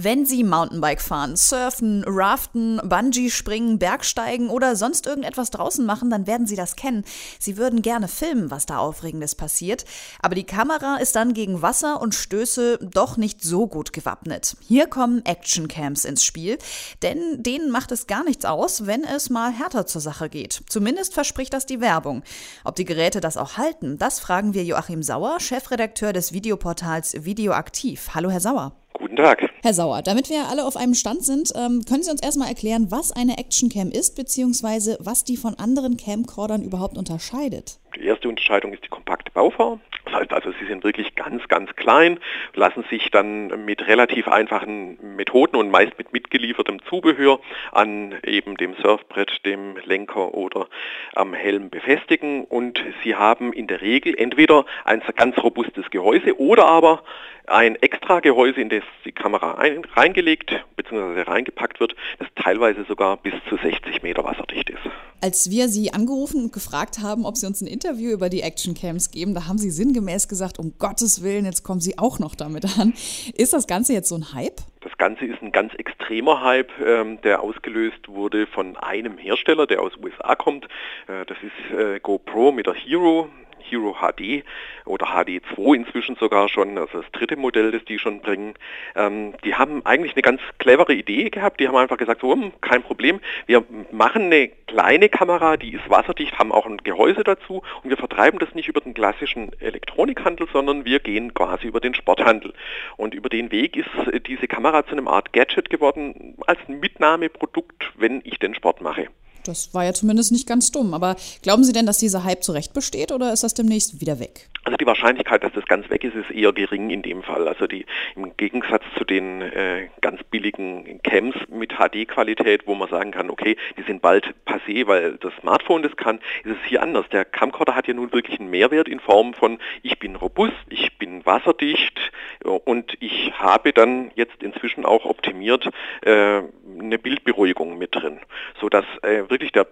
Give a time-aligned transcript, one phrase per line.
[0.00, 6.28] Wenn Sie Mountainbike fahren, surfen, raften, Bungee springen, Bergsteigen oder sonst irgendetwas draußen machen, dann
[6.28, 7.04] werden Sie das kennen.
[7.40, 9.84] Sie würden gerne filmen, was da Aufregendes passiert.
[10.22, 14.56] Aber die Kamera ist dann gegen Wasser und Stöße doch nicht so gut gewappnet.
[14.60, 16.58] Hier kommen Actioncams ins Spiel,
[17.02, 20.62] denn denen macht es gar nichts aus, wenn es mal härter zur Sache geht.
[20.68, 22.22] Zumindest verspricht das die Werbung.
[22.62, 28.10] Ob die Geräte das auch halten, das fragen wir Joachim Sauer, Chefredakteur des Videoportals Videoaktiv.
[28.14, 28.76] Hallo, Herr Sauer.
[28.98, 29.48] Guten Tag.
[29.62, 32.90] Herr Sauer, damit wir alle auf einem Stand sind, ähm, können Sie uns erstmal erklären,
[32.90, 37.78] was eine Actioncam ist, beziehungsweise was die von anderen Camcordern überhaupt unterscheidet?
[37.94, 39.80] Die erste Unterscheidung ist die kompakte Bauform.
[40.10, 42.18] Das heißt also, sie sind wirklich ganz, ganz klein,
[42.54, 47.40] lassen sich dann mit relativ einfachen Methoden und meist mit mitgeliefertem Zubehör
[47.72, 50.68] an eben dem Surfbrett, dem Lenker oder
[51.14, 56.66] am Helm befestigen und sie haben in der Regel entweder ein ganz robustes Gehäuse oder
[56.66, 57.02] aber
[57.48, 61.22] ein extra Gehäuse, in das die Kamera ein, reingelegt bzw.
[61.22, 64.78] reingepackt wird, das teilweise sogar bis zu 60 Meter wasserdicht ist.
[65.20, 69.10] Als wir Sie angerufen und gefragt haben, ob Sie uns ein Interview über die Actioncams
[69.10, 72.64] geben, da haben Sie sinngemäß gesagt, um Gottes Willen, jetzt kommen Sie auch noch damit
[72.78, 72.94] an.
[73.36, 74.60] Ist das Ganze jetzt so ein Hype?
[74.80, 79.82] Das Ganze ist ein ganz extremer Hype, ähm, der ausgelöst wurde von einem Hersteller, der
[79.82, 80.66] aus USA kommt.
[81.08, 83.28] Äh, das ist äh, GoPro mit der Hero.
[83.60, 84.44] Hero HD
[84.84, 88.54] oder HD2 inzwischen sogar schon, also das dritte Modell, das die schon bringen.
[88.96, 91.60] Ähm, die haben eigentlich eine ganz clevere Idee gehabt.
[91.60, 95.88] Die haben einfach gesagt, so, hm, kein Problem, wir machen eine kleine Kamera, die ist
[95.88, 100.48] wasserdicht, haben auch ein Gehäuse dazu und wir vertreiben das nicht über den klassischen Elektronikhandel,
[100.52, 102.52] sondern wir gehen quasi über den Sporthandel.
[102.96, 103.88] Und über den Weg ist
[104.26, 109.08] diese Kamera zu einem Art Gadget geworden, als Mitnahmeprodukt, wenn ich den Sport mache.
[109.48, 110.94] Das war ja zumindest nicht ganz dumm.
[110.94, 114.18] Aber glauben Sie denn, dass dieser Hype zu Recht besteht oder ist das demnächst wieder
[114.18, 114.48] weg?
[114.68, 117.48] Also die Wahrscheinlichkeit, dass das ganz weg ist, ist eher gering in dem Fall.
[117.48, 123.10] Also die im Gegensatz zu den äh, ganz billigen Cams mit HD-Qualität, wo man sagen
[123.10, 127.08] kann, okay, die sind bald passé, weil das Smartphone das kann, ist es hier anders.
[127.08, 130.98] Der Camcorder hat ja nun wirklich einen Mehrwert in Form von, ich bin robust, ich
[130.98, 131.98] bin wasserdicht
[132.44, 135.66] und ich habe dann jetzt inzwischen auch optimiert
[136.02, 136.42] äh,
[136.78, 138.20] eine Bildberuhigung mit drin,
[138.60, 139.66] sodass äh, wirklich der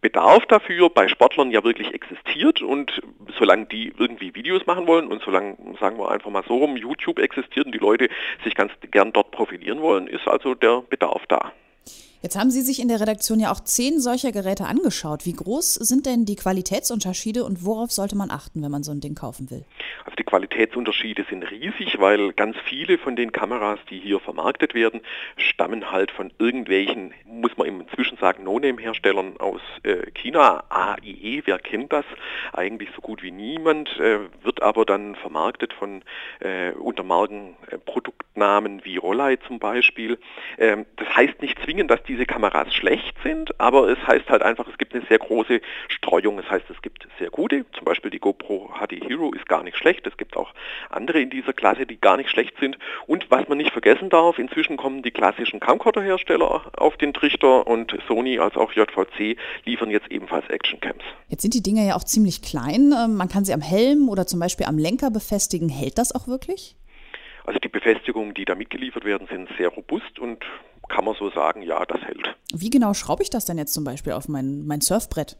[0.00, 3.00] Bedarf dafür bei Sportlern ja wirklich existiert und
[3.36, 7.18] solange die irgendwie Videos machen wollen und solange, sagen wir einfach mal so rum, YouTube
[7.18, 8.08] existiert und die Leute
[8.44, 11.52] sich ganz gern dort profilieren wollen, ist also der Bedarf da.
[12.20, 15.24] Jetzt haben Sie sich in der Redaktion ja auch zehn solcher Geräte angeschaut.
[15.24, 18.98] Wie groß sind denn die Qualitätsunterschiede und worauf sollte man achten, wenn man so ein
[18.98, 19.64] Ding kaufen will?
[20.04, 25.00] Also die Qualitätsunterschiede sind riesig, weil ganz viele von den Kameras, die hier vermarktet werden,
[25.36, 30.64] stammen halt von irgendwelchen, muss man inzwischen sagen, No-Name-Herstellern aus äh, China.
[30.70, 32.04] AIE, wer kennt das?
[32.52, 36.02] Eigentlich so gut wie niemand, äh, wird aber dann vermarktet von
[36.40, 40.18] äh, unter Markenproduktnamen wie Rollei zum Beispiel.
[40.58, 44.66] Ähm, das heißt nicht zwingend, dass diese Kameras schlecht sind, aber es heißt halt einfach,
[44.68, 46.38] es gibt eine sehr große Streuung.
[46.38, 49.76] Es heißt, es gibt sehr gute, zum Beispiel die GoPro HD Hero ist gar nicht
[49.76, 50.06] schlecht.
[50.06, 50.52] Es gibt auch
[50.90, 52.78] andere in dieser Klasse, die gar nicht schlecht sind.
[53.06, 57.96] Und was man nicht vergessen darf, inzwischen kommen die klassischen Camcorder-Hersteller auf den Trichter und
[58.08, 61.02] Sony als auch JVC liefern jetzt ebenfalls Actioncams.
[61.28, 62.94] Jetzt sind die Dinger ja auch ziemlich klein.
[62.96, 65.68] Ähm, man kann sie am Helm oder zum Beispiel am Lenker befestigen.
[65.68, 66.74] Hält das auch wirklich?
[67.48, 70.44] Also die Befestigungen, die da mitgeliefert werden, sind sehr robust und
[70.88, 72.36] kann man so sagen, ja, das hält.
[72.52, 75.36] Wie genau schraube ich das denn jetzt zum Beispiel auf mein, mein Surfbrett?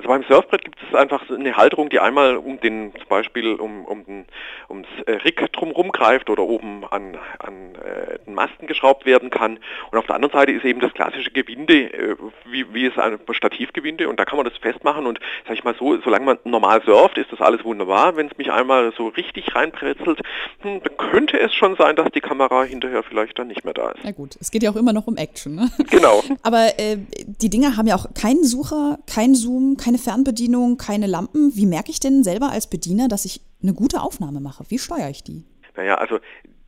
[0.00, 3.84] Also beim Surfbrett gibt es einfach eine Halterung, die einmal um den, zum Beispiel um,
[3.84, 4.24] um den,
[4.70, 9.58] ums äh, Rick drumherum greift oder oben an, an äh, den Masten geschraubt werden kann.
[9.90, 12.16] Und auf der anderen Seite ist eben das klassische Gewinde, äh,
[12.46, 15.74] wie, wie es ein Stativgewinde und da kann man das festmachen und sag ich mal
[15.78, 18.16] so, solange man normal surft, ist das alles wunderbar.
[18.16, 20.22] Wenn es mich einmal so richtig reinpretzelt,
[20.60, 23.90] hm, dann könnte es schon sein, dass die Kamera hinterher vielleicht dann nicht mehr da
[23.90, 24.00] ist.
[24.02, 25.56] Na gut, es geht ja auch immer noch um Action.
[25.56, 25.70] Ne?
[25.90, 26.22] Genau.
[26.42, 26.96] Aber äh,
[27.26, 31.56] die Dinger haben ja auch keinen Sucher, keinen Zoom, keine Fernbedienung, keine Lampen.
[31.56, 34.62] Wie merke ich denn selber als Bediener, dass ich eine gute Aufnahme mache?
[34.68, 35.42] Wie steuere ich die?
[35.74, 36.20] Naja, also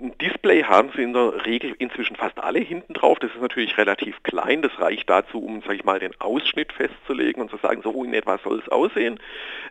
[0.00, 3.18] ein Display haben sie in der Regel inzwischen fast alle hinten drauf.
[3.18, 4.62] Das ist natürlich relativ klein.
[4.62, 8.14] Das reicht dazu, um, sag ich mal, den Ausschnitt festzulegen und zu sagen, so in
[8.14, 9.20] etwa soll es aussehen.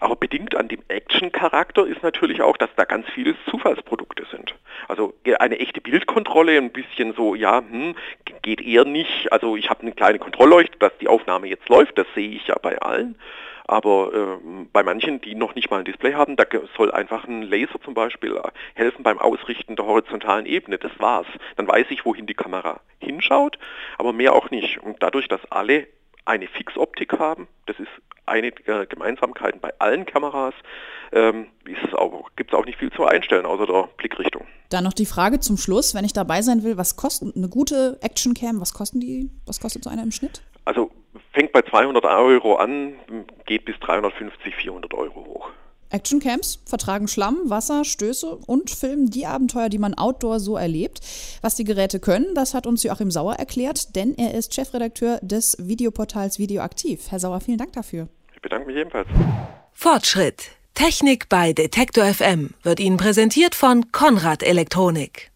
[0.00, 4.54] Aber bedingt an dem Action-Charakter ist natürlich auch, dass da ganz viele Zufallsprodukte sind.
[4.86, 7.94] Also eine echte Bildkontrolle, ein bisschen so, ja, hm,
[8.42, 9.32] geht eher nicht.
[9.32, 11.98] Also ich habe eine kleine Kontrollleuchte, dass die Aufnahme jetzt läuft.
[11.98, 13.16] Das sehe ich ja bei allen.
[13.66, 16.44] Aber äh, bei manchen, die noch nicht mal ein Display haben, da
[16.76, 18.42] soll einfach ein Laser zum Beispiel äh,
[18.74, 20.78] helfen beim Ausrichten der horizontalen Ebene.
[20.78, 21.28] Das war's.
[21.56, 23.58] Dann weiß ich, wohin die Kamera hinschaut,
[23.96, 24.82] aber mehr auch nicht.
[24.82, 25.86] Und dadurch, dass alle
[26.24, 27.90] eine Fixoptik haben, das ist
[28.30, 30.54] einige Gemeinsamkeiten bei allen Kameras.
[31.12, 31.46] Ähm,
[32.36, 34.46] Gibt es auch nicht viel zu einstellen, außer der Blickrichtung.
[34.70, 37.98] Dann noch die Frage zum Schluss, wenn ich dabei sein will, was kostet eine gute
[38.00, 40.42] Actioncam, was kosten die, was kostet so einer im Schnitt?
[40.64, 40.90] Also
[41.32, 42.94] fängt bei 200 Euro an,
[43.46, 45.50] geht bis 350, 400 Euro hoch.
[45.90, 51.00] Actioncamps vertragen Schlamm, Wasser, Stöße und filmen die Abenteuer, die man outdoor so erlebt.
[51.42, 55.56] Was die Geräte können, das hat uns Joachim Sauer erklärt, denn er ist Chefredakteur des
[55.58, 57.10] Videoportals Videoaktiv.
[57.10, 58.08] Herr Sauer, vielen Dank dafür.
[58.40, 59.06] Ich bedanke mich ebenfalls.
[59.74, 60.52] Fortschritt.
[60.72, 65.30] Technik bei Detektor FM wird Ihnen präsentiert von Konrad Elektronik.